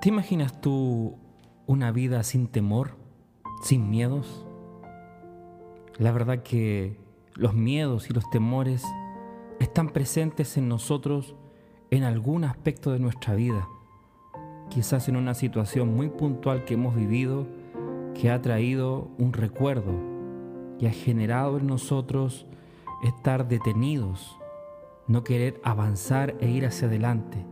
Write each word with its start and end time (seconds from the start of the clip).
¿Te 0.00 0.08
imaginas 0.08 0.58
tú 0.62 1.18
una 1.66 1.92
vida 1.92 2.22
sin 2.22 2.46
temor, 2.46 2.92
sin 3.62 3.90
miedos? 3.90 4.46
La 5.98 6.10
verdad 6.10 6.42
que 6.42 6.96
los 7.34 7.52
miedos 7.52 8.08
y 8.08 8.14
los 8.14 8.30
temores 8.30 8.82
están 9.58 9.90
presentes 9.90 10.56
en 10.56 10.70
nosotros 10.70 11.34
en 11.90 12.04
algún 12.04 12.44
aspecto 12.44 12.92
de 12.92 12.98
nuestra 12.98 13.34
vida. 13.34 13.68
Quizás 14.70 15.06
en 15.10 15.16
una 15.16 15.34
situación 15.34 15.94
muy 15.94 16.08
puntual 16.08 16.64
que 16.64 16.74
hemos 16.74 16.96
vivido 16.96 17.46
que 18.14 18.30
ha 18.30 18.40
traído 18.40 19.10
un 19.18 19.34
recuerdo 19.34 19.92
y 20.78 20.86
ha 20.86 20.92
generado 20.92 21.58
en 21.58 21.66
nosotros 21.66 22.46
estar 23.02 23.48
detenidos, 23.48 24.38
no 25.08 25.24
querer 25.24 25.60
avanzar 25.62 26.36
e 26.40 26.48
ir 26.48 26.64
hacia 26.64 26.88
adelante. 26.88 27.44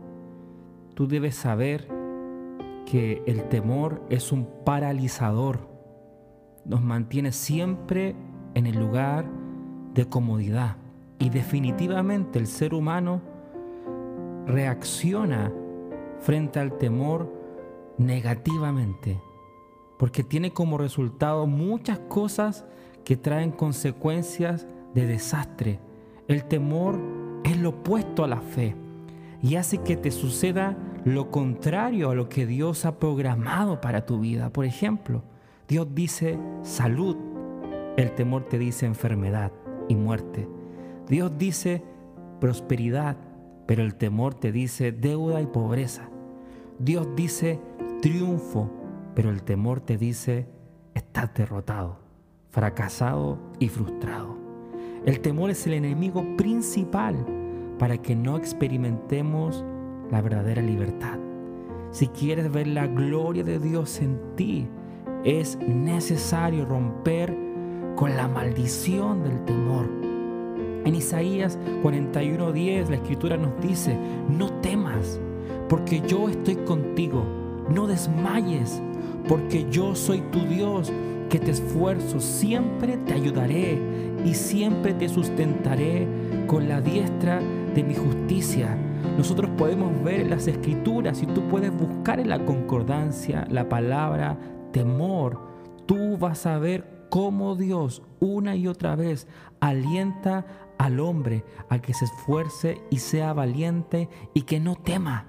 Tú 0.95 1.07
debes 1.07 1.35
saber 1.35 1.98
que 2.89 3.21
el 3.27 3.43
temor 3.49 4.01
es 4.09 4.31
un 4.31 4.47
paralizador. 4.65 5.69
Nos 6.65 6.81
mantiene 6.81 7.31
siempre 7.31 8.15
en 8.55 8.65
el 8.65 8.79
lugar 8.79 9.29
de 9.93 10.07
comodidad. 10.09 10.77
Y 11.19 11.29
definitivamente 11.29 12.39
el 12.39 12.47
ser 12.47 12.73
humano 12.73 13.21
reacciona 14.47 15.53
frente 16.19 16.59
al 16.59 16.77
temor 16.79 17.31
negativamente. 17.99 19.21
Porque 19.99 20.23
tiene 20.23 20.51
como 20.51 20.79
resultado 20.79 21.45
muchas 21.45 21.99
cosas 21.99 22.65
que 23.05 23.17
traen 23.17 23.51
consecuencias 23.51 24.65
de 24.95 25.05
desastre. 25.05 25.79
El 26.27 26.45
temor 26.45 26.99
es 27.43 27.57
lo 27.57 27.69
opuesto 27.69 28.23
a 28.23 28.27
la 28.27 28.41
fe 28.41 28.75
y 29.43 29.55
hace 29.55 29.77
que 29.79 29.95
te 29.95 30.09
suceda 30.09 30.75
lo 31.13 31.31
contrario 31.31 32.09
a 32.09 32.15
lo 32.15 32.29
que 32.29 32.45
Dios 32.45 32.85
ha 32.85 32.99
programado 32.99 33.81
para 33.81 34.05
tu 34.05 34.19
vida. 34.19 34.51
Por 34.51 34.65
ejemplo, 34.65 35.23
Dios 35.67 35.87
dice 35.93 36.37
salud, 36.61 37.15
el 37.97 38.13
temor 38.15 38.43
te 38.47 38.57
dice 38.57 38.85
enfermedad 38.85 39.51
y 39.87 39.95
muerte. 39.95 40.47
Dios 41.07 41.31
dice 41.37 41.83
prosperidad, 42.39 43.17
pero 43.65 43.83
el 43.83 43.95
temor 43.95 44.35
te 44.35 44.51
dice 44.51 44.91
deuda 44.91 45.41
y 45.41 45.47
pobreza. 45.47 46.09
Dios 46.77 47.07
dice 47.15 47.59
triunfo, 48.01 48.71
pero 49.15 49.29
el 49.29 49.43
temor 49.43 49.81
te 49.81 49.97
dice 49.97 50.47
estás 50.93 51.33
derrotado, 51.33 51.99
fracasado 52.49 53.39
y 53.59 53.69
frustrado. 53.69 54.37
El 55.05 55.21
temor 55.21 55.49
es 55.49 55.65
el 55.65 55.73
enemigo 55.73 56.35
principal 56.37 57.25
para 57.77 57.97
que 57.97 58.15
no 58.15 58.37
experimentemos 58.37 59.63
la 60.11 60.21
verdadera 60.21 60.61
libertad. 60.61 61.17
Si 61.91 62.07
quieres 62.07 62.51
ver 62.51 62.67
la 62.67 62.87
gloria 62.87 63.43
de 63.43 63.59
Dios 63.59 63.99
en 64.01 64.19
ti, 64.35 64.67
es 65.23 65.57
necesario 65.67 66.65
romper 66.65 67.35
con 67.95 68.15
la 68.15 68.27
maldición 68.27 69.23
del 69.23 69.43
temor. 69.45 69.89
En 70.85 70.95
Isaías 70.95 71.57
41:10 71.83 72.89
la 72.89 72.95
escritura 72.95 73.37
nos 73.37 73.59
dice, 73.61 73.97
no 74.29 74.51
temas, 74.61 75.19
porque 75.67 76.01
yo 76.07 76.29
estoy 76.29 76.55
contigo, 76.57 77.23
no 77.69 77.87
desmayes, 77.87 78.81
porque 79.27 79.65
yo 79.69 79.95
soy 79.95 80.21
tu 80.31 80.39
Dios, 80.45 80.91
que 81.29 81.39
te 81.39 81.51
esfuerzo, 81.51 82.19
siempre 82.19 82.97
te 82.97 83.13
ayudaré 83.13 83.77
y 84.25 84.33
siempre 84.33 84.93
te 84.93 85.09
sustentaré 85.09 86.07
con 86.47 86.67
la 86.67 86.81
diestra 86.81 87.39
de 87.75 87.83
mi 87.83 87.93
justicia 87.93 88.75
nosotros 89.19 89.51
podemos 89.57 90.01
ver 90.01 90.29
las 90.29 90.47
escrituras 90.47 91.21
y 91.21 91.25
tú 91.25 91.45
puedes 91.49 91.75
buscar 91.75 92.21
en 92.21 92.29
la 92.29 92.45
concordancia 92.45 93.45
la 93.49 93.67
palabra 93.67 94.37
temor. 94.71 95.41
Tú 95.85 96.17
vas 96.17 96.45
a 96.45 96.57
ver 96.57 97.05
cómo 97.09 97.57
Dios 97.57 98.01
una 98.21 98.55
y 98.55 98.65
otra 98.65 98.95
vez 98.95 99.27
alienta 99.59 100.45
al 100.77 101.01
hombre 101.01 101.43
a 101.67 101.79
que 101.79 101.93
se 101.93 102.05
esfuerce 102.05 102.81
y 102.89 102.99
sea 102.99 103.33
valiente 103.33 104.07
y 104.33 104.43
que 104.43 104.61
no 104.61 104.77
tema, 104.77 105.25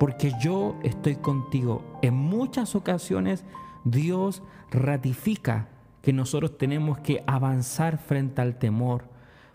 porque 0.00 0.32
yo 0.40 0.76
estoy 0.82 1.16
contigo. 1.16 1.82
En 2.00 2.14
muchas 2.14 2.74
ocasiones 2.74 3.44
Dios 3.84 4.42
ratifica 4.70 5.68
que 6.00 6.14
nosotros 6.14 6.56
tenemos 6.56 7.00
que 7.00 7.22
avanzar 7.26 7.98
frente 7.98 8.40
al 8.40 8.58
temor, 8.58 9.04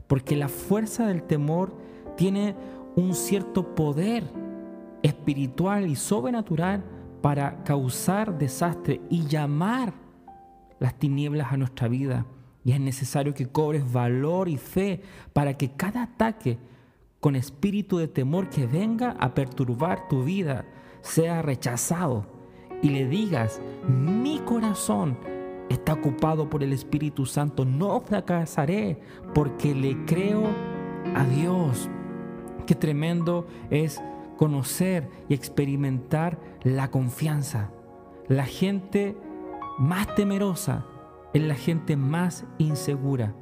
porque 0.05 0.35
la 0.35 0.47
fuerza 0.47 1.07
del 1.07 1.23
temor 1.23 1.73
tiene 2.15 2.55
un 2.95 3.13
cierto 3.13 3.75
poder 3.75 4.23
espiritual 5.01 5.87
y 5.87 5.95
sobrenatural 5.95 6.83
para 7.21 7.63
causar 7.63 8.37
desastre 8.37 9.01
y 9.09 9.25
llamar 9.25 9.93
las 10.79 10.97
tinieblas 10.99 11.51
a 11.51 11.57
nuestra 11.57 11.87
vida. 11.87 12.25
Y 12.65 12.71
es 12.71 12.79
necesario 12.79 13.33
que 13.33 13.47
cobres 13.47 13.91
valor 13.91 14.47
y 14.47 14.57
fe 14.57 15.01
para 15.33 15.53
que 15.55 15.71
cada 15.71 16.03
ataque 16.03 16.57
con 17.19 17.35
espíritu 17.35 17.97
de 17.97 18.07
temor 18.07 18.49
que 18.49 18.67
venga 18.67 19.11
a 19.19 19.33
perturbar 19.33 20.07
tu 20.07 20.23
vida 20.23 20.65
sea 21.01 21.41
rechazado 21.41 22.25
y 22.81 22.89
le 22.89 23.07
digas, 23.07 23.61
mi 23.87 24.39
corazón 24.39 25.17
está 25.69 25.93
ocupado 25.93 26.49
por 26.49 26.63
el 26.63 26.73
Espíritu 26.73 27.25
Santo, 27.25 27.63
no 27.63 28.01
fracasaré 28.01 28.99
porque 29.33 29.73
le 29.73 30.03
creo 30.05 30.43
a 31.15 31.23
Dios. 31.25 31.89
Qué 32.65 32.75
tremendo 32.75 33.47
es 33.69 34.01
conocer 34.37 35.09
y 35.29 35.33
experimentar 35.33 36.39
la 36.63 36.89
confianza. 36.89 37.71
La 38.27 38.45
gente 38.45 39.17
más 39.77 40.13
temerosa 40.15 40.85
es 41.33 41.43
la 41.43 41.55
gente 41.55 41.97
más 41.97 42.45
insegura. 42.57 43.35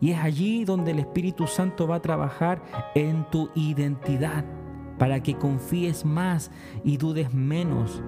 Y 0.00 0.12
es 0.12 0.18
allí 0.18 0.64
donde 0.64 0.92
el 0.92 1.00
Espíritu 1.00 1.46
Santo 1.46 1.86
va 1.86 1.96
a 1.96 2.02
trabajar 2.02 2.62
en 2.94 3.28
tu 3.30 3.50
identidad 3.54 4.44
para 4.98 5.22
que 5.22 5.36
confíes 5.36 6.04
más 6.04 6.50
y 6.84 6.96
dudes 6.96 7.34
menos. 7.34 8.02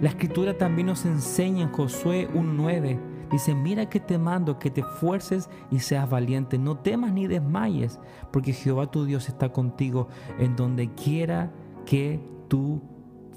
La 0.00 0.08
escritura 0.08 0.56
también 0.58 0.88
nos 0.88 1.04
enseña 1.04 1.62
en 1.62 1.72
Josué 1.72 2.28
1.9 2.34 3.11
Dice, 3.32 3.54
mira 3.54 3.88
que 3.88 3.98
te 3.98 4.18
mando, 4.18 4.58
que 4.58 4.70
te 4.70 4.82
esfuerces 4.82 5.48
y 5.70 5.78
seas 5.78 6.08
valiente. 6.08 6.58
No 6.58 6.76
temas 6.76 7.12
ni 7.12 7.26
desmayes, 7.26 7.98
porque 8.30 8.52
Jehová 8.52 8.90
tu 8.90 9.06
Dios 9.06 9.28
está 9.28 9.52
contigo 9.52 10.08
en 10.38 10.54
donde 10.54 10.92
quiera 10.92 11.50
que 11.86 12.20
tú 12.48 12.82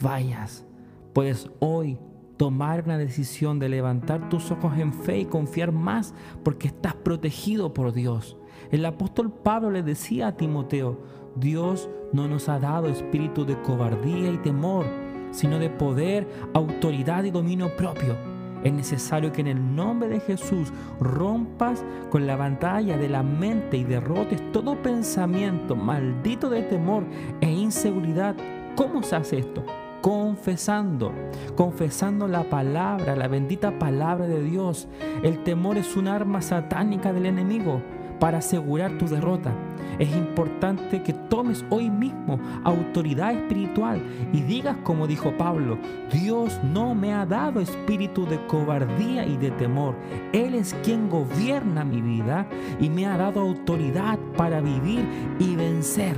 vayas. 0.01 0.65
Puedes 1.13 1.49
hoy 1.59 1.97
tomar 2.35 2.83
una 2.83 2.97
decisión 2.97 3.57
de 3.57 3.69
levantar 3.69 4.27
tus 4.27 4.51
ojos 4.51 4.77
en 4.77 4.93
fe 4.93 5.19
y 5.19 5.25
confiar 5.25 5.71
más 5.71 6.13
porque 6.43 6.67
estás 6.67 6.93
protegido 6.95 7.73
por 7.73 7.93
Dios. 7.93 8.37
El 8.71 8.85
apóstol 8.85 9.31
Pablo 9.31 9.71
le 9.71 9.81
decía 9.81 10.27
a 10.27 10.35
Timoteo, 10.35 10.99
Dios 11.37 11.89
no 12.11 12.27
nos 12.27 12.49
ha 12.49 12.59
dado 12.59 12.87
espíritu 12.87 13.45
de 13.45 13.61
cobardía 13.61 14.29
y 14.31 14.37
temor, 14.39 14.85
sino 15.31 15.57
de 15.57 15.69
poder, 15.69 16.27
autoridad 16.53 17.23
y 17.23 17.31
dominio 17.31 17.75
propio. 17.77 18.34
Es 18.65 18.73
necesario 18.73 19.31
que 19.31 19.41
en 19.41 19.47
el 19.47 19.75
nombre 19.75 20.09
de 20.09 20.19
Jesús 20.19 20.73
rompas 20.99 21.85
con 22.09 22.25
la 22.25 22.35
pantalla 22.35 22.97
de 22.97 23.07
la 23.07 23.21
mente 23.21 23.77
y 23.77 23.83
derrotes 23.83 24.41
todo 24.51 24.81
pensamiento 24.81 25.75
maldito 25.75 26.49
de 26.49 26.63
temor 26.63 27.03
e 27.41 27.49
inseguridad. 27.49 28.35
¿Cómo 28.75 29.03
se 29.03 29.15
hace 29.15 29.37
esto? 29.37 29.63
confesando, 30.01 31.11
confesando 31.55 32.27
la 32.27 32.43
palabra, 32.43 33.15
la 33.15 33.27
bendita 33.27 33.79
palabra 33.79 34.27
de 34.27 34.43
Dios. 34.43 34.87
El 35.23 35.41
temor 35.43 35.77
es 35.77 35.95
un 35.95 36.07
arma 36.07 36.43
satánica 36.43 37.11
del 37.11 37.25
enemigo 37.25 37.81
para 38.19 38.39
asegurar 38.39 38.97
tu 38.97 39.07
derrota. 39.07 39.53
Es 39.99 40.13
importante 40.15 41.01
que 41.03 41.13
tomes 41.13 41.63
hoy 41.69 41.89
mismo 41.89 42.39
autoridad 42.63 43.33
espiritual 43.33 44.01
y 44.33 44.41
digas 44.41 44.75
como 44.83 45.07
dijo 45.07 45.31
Pablo, 45.37 45.77
Dios 46.11 46.59
no 46.63 46.95
me 46.95 47.13
ha 47.13 47.25
dado 47.25 47.61
espíritu 47.61 48.25
de 48.25 48.45
cobardía 48.47 49.25
y 49.25 49.37
de 49.37 49.51
temor. 49.51 49.95
Él 50.33 50.55
es 50.55 50.75
quien 50.83 51.09
gobierna 51.09 51.85
mi 51.85 52.01
vida 52.01 52.45
y 52.79 52.89
me 52.89 53.05
ha 53.05 53.17
dado 53.17 53.39
autoridad 53.39 54.19
para 54.35 54.59
vivir 54.59 55.05
y 55.39 55.55
vencer. 55.55 56.17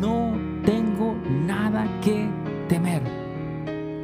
No 0.00 0.32
tengo 0.64 1.16
nada 1.46 1.86
que 2.02 2.28
temer. 2.68 3.02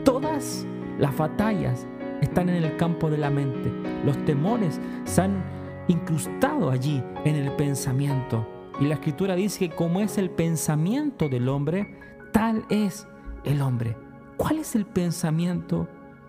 Todas 0.05 0.67
las 0.99 1.17
batallas 1.17 1.87
están 2.21 2.49
en 2.49 2.65
el 2.65 2.77
campo 2.77 3.11
de 3.11 3.19
la 3.19 3.31
mente. 3.31 3.71
Los 4.05 4.17
temores 4.25 4.81
se 5.05 5.23
han 5.23 5.64
incrustado 5.89 6.71
allí 6.71 7.03
en 7.25 7.37
el 7.37 7.53
pensamiento. 7.53 8.47
Y 8.81 8.87
la 8.87 8.95
escritura 8.95 9.35
dice 9.35 9.69
que 9.69 9.77
como 9.77 10.01
es 10.01 10.19
el 10.19 10.31
pensamiento 10.31 11.29
del 11.29 11.49
hombre, 11.49 11.99
tal 12.33 12.65
es 12.71 13.07
el 13.45 13.63
hombre. 13.63 13.97
¿Cuál 14.37 14.59
es 14.59 14.75
el 14.75 14.87
pensamiento 14.87 15.89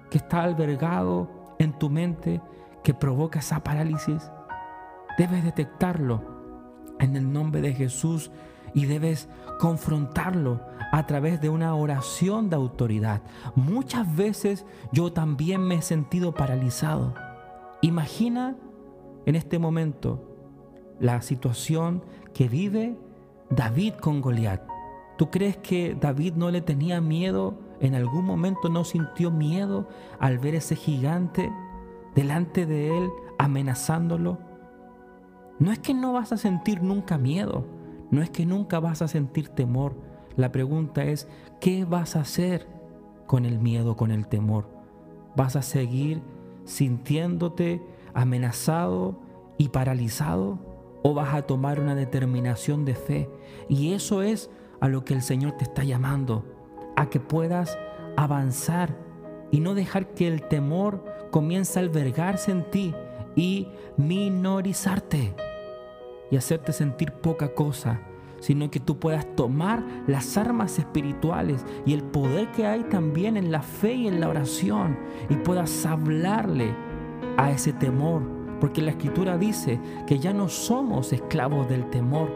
que 0.09 0.19
está 0.19 0.43
albergado 0.43 1.55
en 1.57 1.73
tu 1.77 1.89
mente 1.89 2.41
que 2.83 2.93
provoca 2.93 3.39
esa 3.39 3.63
parálisis? 3.63 4.29
Debes 5.17 5.43
detectarlo 5.43 6.21
en 6.99 7.15
el 7.15 7.31
nombre 7.31 7.61
de 7.61 7.73
Jesús 7.73 8.31
y 8.73 8.85
debes 8.85 9.27
confrontarlo 9.59 10.59
a 10.91 11.05
través 11.07 11.41
de 11.41 11.49
una 11.49 11.73
oración 11.75 12.49
de 12.49 12.57
autoridad. 12.57 13.21
Muchas 13.55 14.15
veces 14.15 14.65
yo 14.91 15.11
también 15.11 15.61
me 15.61 15.75
he 15.75 15.81
sentido 15.81 16.33
paralizado. 16.33 17.13
Imagina 17.81 18.55
en 19.25 19.35
este 19.35 19.59
momento 19.59 20.35
la 20.99 21.21
situación 21.21 22.03
que 22.33 22.47
vive 22.47 22.97
David 23.49 23.93
con 23.95 24.21
Goliat. 24.21 24.61
¿Tú 25.17 25.29
crees 25.29 25.57
que 25.57 25.95
David 25.99 26.33
no 26.35 26.51
le 26.51 26.61
tenía 26.61 27.01
miedo? 27.01 27.57
¿En 27.79 27.95
algún 27.95 28.25
momento 28.25 28.69
no 28.69 28.83
sintió 28.83 29.31
miedo 29.31 29.87
al 30.19 30.39
ver 30.39 30.55
ese 30.55 30.75
gigante 30.75 31.51
delante 32.15 32.65
de 32.65 32.97
él 32.97 33.09
amenazándolo? 33.37 34.39
No 35.59 35.71
es 35.71 35.79
que 35.79 35.93
no 35.93 36.13
vas 36.13 36.31
a 36.31 36.37
sentir 36.37 36.83
nunca 36.83 37.17
miedo, 37.17 37.65
no 38.11 38.21
es 38.21 38.29
que 38.29 38.45
nunca 38.45 38.79
vas 38.79 39.01
a 39.01 39.07
sentir 39.07 39.49
temor. 39.49 39.95
La 40.35 40.51
pregunta 40.51 41.03
es, 41.03 41.29
¿qué 41.61 41.85
vas 41.85 42.15
a 42.15 42.21
hacer 42.21 42.67
con 43.25 43.45
el 43.45 43.59
miedo, 43.59 43.95
con 43.95 44.11
el 44.11 44.27
temor? 44.27 44.69
¿Vas 45.35 45.55
a 45.55 45.61
seguir 45.61 46.21
sintiéndote 46.65 47.81
amenazado 48.15 49.19
y 49.57 49.69
paralizado? 49.69 50.59
¿O 51.03 51.13
vas 51.13 51.35
a 51.35 51.43
tomar 51.43 51.79
una 51.79 51.93
determinación 51.93 52.83
de 52.83 52.95
fe? 52.95 53.29
Y 53.69 53.93
eso 53.93 54.23
es 54.23 54.49
a 54.79 54.87
lo 54.87 55.05
que 55.05 55.13
el 55.13 55.21
Señor 55.21 55.51
te 55.53 55.63
está 55.63 55.83
llamando, 55.83 56.45
a 56.95 57.09
que 57.09 57.19
puedas 57.19 57.77
avanzar 58.17 58.97
y 59.51 59.59
no 59.59 59.75
dejar 59.75 60.13
que 60.15 60.27
el 60.27 60.47
temor 60.47 61.03
comience 61.31 61.77
a 61.77 61.83
albergarse 61.83 62.51
en 62.51 62.69
ti 62.71 62.95
y 63.35 63.67
minorizarte 63.97 65.35
y 66.31 66.37
hacerte 66.37 66.73
sentir 66.73 67.11
poca 67.11 67.53
cosa, 67.53 68.01
sino 68.39 68.71
que 68.71 68.79
tú 68.79 68.99
puedas 68.99 69.25
tomar 69.35 69.83
las 70.07 70.37
armas 70.37 70.79
espirituales 70.79 71.63
y 71.85 71.93
el 71.93 72.03
poder 72.03 72.51
que 72.51 72.65
hay 72.65 72.83
también 72.83 73.37
en 73.37 73.51
la 73.51 73.61
fe 73.61 73.93
y 73.93 74.07
en 74.07 74.19
la 74.19 74.29
oración 74.29 74.97
y 75.29 75.35
puedas 75.35 75.85
hablarle 75.85 76.73
a 77.37 77.51
ese 77.51 77.73
temor, 77.73 78.21
porque 78.59 78.81
la 78.81 78.91
escritura 78.91 79.37
dice 79.37 79.79
que 80.07 80.19
ya 80.19 80.33
no 80.33 80.49
somos 80.49 81.13
esclavos 81.13 81.67
del 81.69 81.89
temor, 81.89 82.31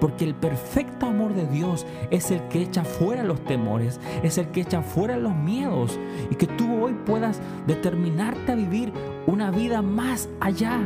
porque 0.00 0.24
el 0.24 0.34
perfecto 0.34 1.06
amor 1.06 1.34
de 1.34 1.46
Dios 1.46 1.86
es 2.10 2.30
el 2.30 2.40
que 2.48 2.62
echa 2.62 2.84
fuera 2.84 3.22
los 3.22 3.40
temores, 3.44 4.00
es 4.22 4.36
el 4.36 4.48
que 4.48 4.62
echa 4.62 4.82
fuera 4.82 5.16
los 5.16 5.34
miedos 5.34 5.98
y 6.30 6.34
que 6.34 6.48
tú 6.48 6.82
hoy 6.82 6.94
puedas 7.06 7.40
determinarte 7.66 8.52
a 8.52 8.56
vivir 8.56 8.92
una 9.26 9.50
vida 9.50 9.80
más 9.80 10.28
allá 10.40 10.80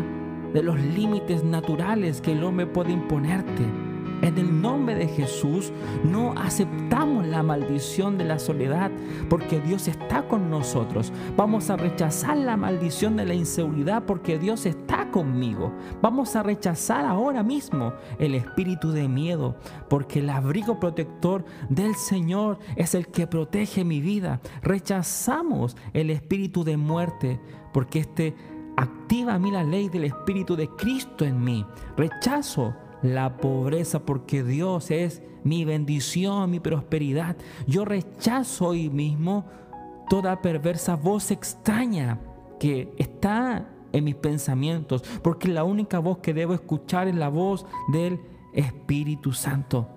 de 0.53 0.63
los 0.63 0.79
límites 0.79 1.45
naturales 1.45 2.21
que 2.21 2.33
el 2.33 2.45
hombre 2.45 2.67
puede 2.67 2.93
imponerte. 2.93 3.86
En 4.23 4.39
el 4.39 4.63
nombre 4.63 4.95
de 4.95 5.09
Jesús 5.09 5.73
no 6.05 6.33
aceptamos 6.33 7.27
la 7.27 7.43
maldición 7.43 8.17
de 8.17 8.25
la 8.25 8.39
soledad 8.39 8.91
porque 9.29 9.61
Dios 9.61 9.89
está 9.89 10.27
con 10.27 10.51
nosotros. 10.51 11.13
Vamos 11.37 11.71
a 11.71 11.77
rechazar 11.77 12.37
la 12.37 12.57
maldición 12.57 13.17
de 13.17 13.27
la 13.27 13.35
inseguridad 13.35 14.05
porque 14.05 14.39
Dios 14.39 14.67
está 14.67 15.11
conmigo. 15.11 15.73
Vamos 16.01 16.37
a 16.37 16.43
rechazar 16.43 17.05
ahora 17.05 17.43
mismo 17.43 17.93
el 18.19 18.35
espíritu 18.35 18.91
de 18.91 19.09
miedo 19.09 19.57
porque 19.89 20.21
el 20.21 20.31
abrigo 20.31 20.81
protector 20.81 21.45
del 21.69 21.95
Señor 21.95 22.59
es 22.77 22.95
el 22.95 23.09
que 23.09 23.27
protege 23.27 23.85
mi 23.85 24.01
vida. 24.01 24.41
Rechazamos 24.63 25.77
el 25.93 26.11
espíritu 26.11 26.65
de 26.65 26.77
muerte 26.77 27.41
porque 27.73 28.01
este 28.01 28.35
activa 28.77 29.35
a 29.35 29.39
mí 29.39 29.51
la 29.51 29.65
ley 29.65 29.89
del 29.89 30.05
espíritu 30.05 30.57
de 30.57 30.69
Cristo 30.69 31.25
en 31.25 31.43
mí. 31.43 31.65
Rechazo 31.97 32.75
la 33.15 33.37
pobreza 33.37 34.05
porque 34.05 34.43
Dios 34.43 34.91
es 34.91 35.23
mi 35.45 35.65
bendición, 35.65 36.51
mi 36.51 36.61
prosperidad. 36.61 37.37
Yo 37.67 37.85
rechazo 37.85 38.69
hoy 38.69 38.91
mismo 38.91 39.47
toda 40.09 40.43
perversa 40.43 40.97
voz 40.97 41.31
extraña 41.31 42.21
que 42.59 42.93
está 42.99 43.69
en 43.93 44.05
mis 44.05 44.15
pensamientos, 44.15 45.03
porque 45.23 45.49
la 45.49 45.65
única 45.65 45.99
voz 45.99 46.19
que 46.19 46.35
debo 46.35 46.55
escuchar 46.55 47.09
es 47.09 47.15
la 47.15 47.29
voz 47.29 47.67
del 47.93 48.21
Espíritu 48.53 49.33
Santo. 49.33 49.89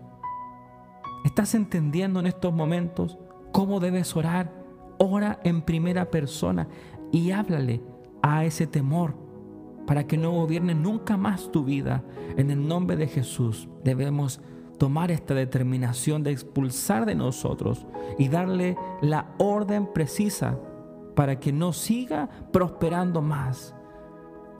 ¿Estás 1.25 1.53
entendiendo 1.55 2.19
en 2.19 2.27
estos 2.27 2.53
momentos 2.53 3.17
cómo 3.51 3.79
debes 3.79 4.15
orar? 4.15 4.53
Ora 4.99 5.39
en 5.43 5.61
primera 5.61 6.09
persona 6.09 6.67
y 7.11 7.31
háblale 7.31 7.81
a 8.21 8.45
ese 8.45 8.67
temor 8.67 9.15
para 9.89 10.05
que 10.05 10.19
no 10.19 10.29
gobierne 10.29 10.75
nunca 10.75 11.17
más 11.17 11.51
tu 11.51 11.63
vida. 11.63 12.03
En 12.37 12.51
el 12.51 12.67
nombre 12.67 12.95
de 12.95 13.07
Jesús 13.07 13.67
debemos 13.83 14.39
tomar 14.77 15.09
esta 15.09 15.33
determinación 15.33 16.21
de 16.21 16.29
expulsar 16.29 17.07
de 17.07 17.15
nosotros 17.15 17.87
y 18.19 18.27
darle 18.27 18.77
la 19.01 19.33
orden 19.39 19.91
precisa 19.91 20.59
para 21.15 21.39
que 21.39 21.51
no 21.51 21.73
siga 21.73 22.29
prosperando 22.53 23.23
más. 23.23 23.73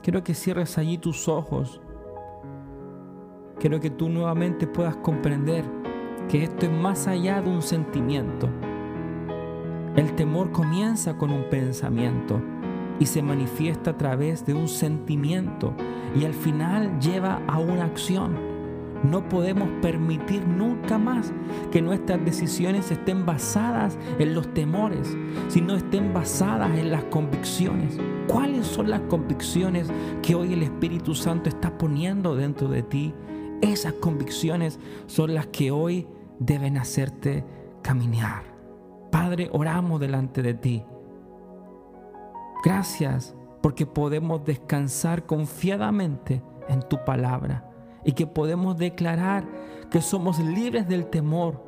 Quiero 0.02 0.24
que 0.24 0.34
cierres 0.34 0.80
allí 0.80 0.98
tus 0.98 1.28
ojos. 1.28 1.80
Quiero 3.60 3.80
que 3.80 3.92
tú 3.92 4.10
nuevamente 4.10 4.66
puedas 4.66 4.96
comprender 4.96 5.64
que 6.28 6.42
esto 6.42 6.66
es 6.66 6.72
más 6.72 7.06
allá 7.06 7.40
de 7.40 7.52
un 7.52 7.62
sentimiento. 7.62 8.50
El 9.96 10.16
temor 10.16 10.52
comienza 10.52 11.20
con 11.20 11.30
un 11.30 11.44
pensamiento 11.52 12.42
y 13.00 13.06
se 13.06 13.22
manifiesta 13.22 13.92
a 13.92 13.98
través 13.98 14.46
de 14.46 14.54
un 14.54 14.68
sentimiento 14.68 15.74
y 16.16 16.26
al 16.26 16.34
final 16.34 17.00
lleva 17.00 17.42
a 17.48 17.60
una 17.60 17.86
acción. 17.86 18.50
No 19.04 19.30
podemos 19.30 19.70
permitir 19.82 20.46
nunca 20.46 20.98
más 20.98 21.32
que 21.72 21.82
nuestras 21.82 22.24
decisiones 22.26 22.92
estén 22.92 23.26
basadas 23.26 23.98
en 24.20 24.34
los 24.36 24.54
temores, 24.54 25.16
sino 25.48 25.76
estén 25.76 26.14
basadas 26.14 26.78
en 26.78 26.92
las 26.92 27.06
convicciones. 27.06 27.98
¿Cuáles 28.28 28.68
son 28.68 28.90
las 28.90 29.00
convicciones 29.02 29.88
que 30.22 30.36
hoy 30.36 30.52
el 30.52 30.64
Espíritu 30.64 31.16
Santo 31.16 31.48
está 31.48 31.78
poniendo 31.78 32.36
dentro 32.36 32.68
de 32.68 32.84
ti? 32.84 33.14
Esas 33.62 33.94
convicciones 33.94 34.80
son 35.08 35.34
las 35.34 35.48
que 35.48 35.72
hoy 35.72 36.06
deben 36.40 36.78
hacerte 36.78 37.46
caminar. 37.82 38.44
Padre, 39.12 39.50
oramos 39.54 40.02
delante 40.02 40.42
de 40.42 40.54
ti 40.54 40.84
Gracias 42.64 43.36
porque 43.62 43.86
podemos 43.86 44.44
descansar 44.44 45.26
confiadamente 45.26 46.42
en 46.68 46.82
tu 46.82 47.04
palabra 47.06 47.70
y 48.04 48.14
que 48.14 48.28
podemos 48.28 48.78
declarar 48.78 49.46
que 49.90 50.02
somos 50.02 50.40
libres 50.40 50.88
del 50.88 51.08
temor 51.08 51.64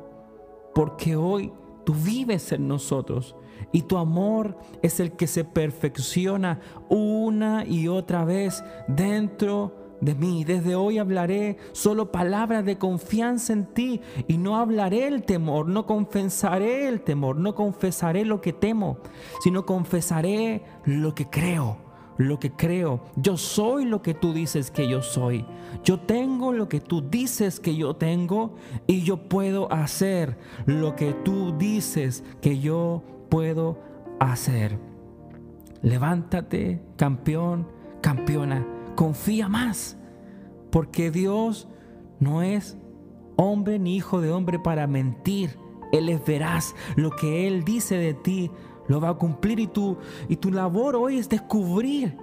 porque 0.74 1.16
hoy 1.16 1.52
tú 1.84 1.94
vives 1.94 2.52
en 2.52 2.68
nosotros 2.68 3.36
y 3.72 3.82
tu 3.82 3.96
amor 3.96 4.56
es 4.82 5.00
el 5.00 5.12
que 5.12 5.26
se 5.26 5.44
perfecciona 5.44 6.60
una 6.88 7.64
y 7.64 7.88
otra 7.88 8.24
vez 8.24 8.62
dentro 8.88 9.81
de 10.02 10.14
mí. 10.14 10.44
Desde 10.44 10.74
hoy 10.74 10.98
hablaré 10.98 11.56
solo 11.72 12.12
palabras 12.12 12.66
de 12.66 12.76
confianza 12.76 13.54
en 13.54 13.64
ti 13.64 14.02
y 14.28 14.36
no 14.36 14.56
hablaré 14.56 15.06
el 15.06 15.22
temor, 15.22 15.68
no 15.68 15.86
confesaré 15.86 16.88
el 16.88 17.00
temor, 17.00 17.36
no 17.36 17.54
confesaré 17.54 18.26
lo 18.26 18.42
que 18.42 18.52
temo, 18.52 18.98
sino 19.42 19.64
confesaré 19.64 20.62
lo 20.84 21.14
que 21.14 21.30
creo. 21.30 21.78
Lo 22.18 22.38
que 22.38 22.52
creo, 22.52 23.02
yo 23.16 23.38
soy 23.38 23.86
lo 23.86 24.02
que 24.02 24.12
tú 24.12 24.34
dices 24.34 24.70
que 24.70 24.86
yo 24.86 25.00
soy. 25.00 25.46
Yo 25.82 25.98
tengo 25.98 26.52
lo 26.52 26.68
que 26.68 26.78
tú 26.78 27.00
dices 27.00 27.58
que 27.58 27.74
yo 27.74 27.96
tengo 27.96 28.54
y 28.86 29.00
yo 29.02 29.28
puedo 29.28 29.72
hacer 29.72 30.36
lo 30.66 30.94
que 30.94 31.14
tú 31.14 31.56
dices 31.56 32.22
que 32.42 32.60
yo 32.60 33.02
puedo 33.30 33.80
hacer. 34.20 34.78
Levántate, 35.80 36.82
campeón, 36.96 37.66
campeona 38.02 38.66
confía 38.94 39.48
más, 39.48 39.96
porque 40.70 41.10
Dios 41.10 41.68
no 42.20 42.42
es 42.42 42.76
hombre 43.36 43.78
ni 43.78 43.96
hijo 43.96 44.20
de 44.20 44.30
hombre 44.30 44.58
para 44.58 44.86
mentir. 44.86 45.58
Él 45.92 46.08
es 46.08 46.24
veraz. 46.24 46.74
Lo 46.96 47.10
que 47.10 47.46
Él 47.46 47.64
dice 47.64 47.96
de 47.96 48.14
ti 48.14 48.50
lo 48.88 49.00
va 49.00 49.10
a 49.10 49.14
cumplir 49.14 49.60
y 49.60 49.66
tu, 49.66 49.98
y 50.28 50.36
tu 50.36 50.50
labor 50.50 50.96
hoy 50.96 51.18
es 51.18 51.28
descubrir 51.28 52.16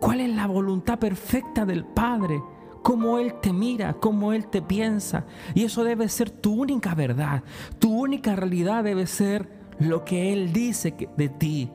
cuál 0.00 0.20
es 0.20 0.34
la 0.34 0.46
voluntad 0.46 0.98
perfecta 0.98 1.64
del 1.64 1.84
Padre, 1.84 2.42
cómo 2.82 3.18
Él 3.18 3.34
te 3.40 3.52
mira, 3.52 3.94
cómo 3.94 4.32
Él 4.32 4.46
te 4.46 4.60
piensa. 4.60 5.24
Y 5.54 5.64
eso 5.64 5.84
debe 5.84 6.08
ser 6.08 6.30
tu 6.30 6.52
única 6.52 6.94
verdad. 6.94 7.42
Tu 7.78 7.90
única 7.90 8.36
realidad 8.36 8.84
debe 8.84 9.06
ser 9.06 9.48
lo 9.78 10.04
que 10.04 10.32
Él 10.32 10.52
dice 10.52 10.94
de 11.16 11.28
ti. 11.28 11.70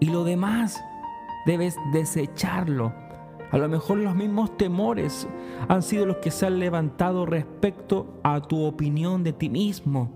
Y 0.00 0.06
lo 0.06 0.24
demás 0.24 0.82
debes 1.46 1.76
desecharlo 1.92 3.03
a 3.54 3.56
lo 3.56 3.68
mejor 3.68 3.98
los 3.98 4.16
mismos 4.16 4.56
temores 4.56 5.28
han 5.68 5.80
sido 5.80 6.06
los 6.06 6.16
que 6.16 6.32
se 6.32 6.44
han 6.44 6.58
levantado 6.58 7.24
respecto 7.24 8.18
a 8.24 8.40
tu 8.40 8.64
opinión 8.64 9.22
de 9.22 9.32
ti 9.32 9.48
mismo. 9.48 10.10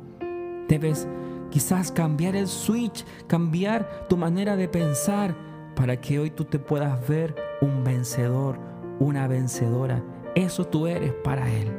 Debes 0.67 1.07
quizás 1.49 1.93
cambiar 1.93 2.35
el 2.35 2.49
switch, 2.49 3.07
cambiar 3.29 4.09
tu 4.09 4.17
manera 4.17 4.57
de 4.57 4.67
pensar 4.67 5.37
para 5.77 6.01
que 6.01 6.19
hoy 6.19 6.31
tú 6.31 6.47
te 6.47 6.59
puedas 6.59 7.07
ver 7.07 7.37
un 7.61 7.85
vencedor, 7.85 8.59
una 8.99 9.29
vencedora. 9.29 10.03
Eso 10.35 10.65
tú 10.65 10.89
eres 10.89 11.13
para 11.23 11.49
Él. 11.49 11.71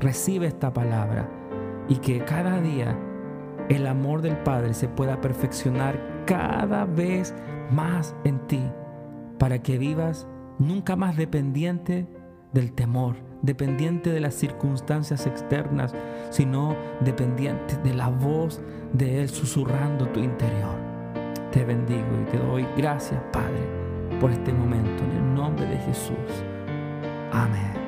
recibe 0.00 0.46
esta 0.46 0.74
palabra 0.74 1.26
y 1.88 1.96
que 1.96 2.22
cada 2.22 2.60
día 2.60 2.98
el 3.70 3.86
amor 3.86 4.20
del 4.20 4.36
Padre 4.42 4.74
se 4.74 4.88
pueda 4.88 5.22
perfeccionar 5.22 6.24
cada 6.26 6.84
vez 6.84 7.34
más 7.70 8.14
en 8.24 8.46
ti 8.46 8.62
para 9.38 9.62
que 9.62 9.78
vivas 9.78 10.28
nunca 10.58 10.96
más 10.96 11.16
dependiente 11.16 12.06
del 12.52 12.72
temor, 12.72 13.16
dependiente 13.42 14.10
de 14.10 14.20
las 14.20 14.34
circunstancias 14.34 15.26
externas, 15.26 15.94
sino 16.30 16.76
dependiente 17.00 17.76
de 17.78 17.94
la 17.94 18.08
voz 18.08 18.60
de 18.92 19.20
Él 19.22 19.28
susurrando 19.28 20.08
tu 20.08 20.20
interior. 20.20 20.76
Te 21.52 21.64
bendigo 21.64 22.06
y 22.22 22.30
te 22.30 22.38
doy 22.38 22.66
gracias, 22.76 23.20
Padre, 23.32 23.66
por 24.20 24.30
este 24.30 24.52
momento, 24.52 25.04
en 25.04 25.10
el 25.12 25.34
nombre 25.34 25.66
de 25.66 25.78
Jesús. 25.78 26.44
Amén. 27.32 27.87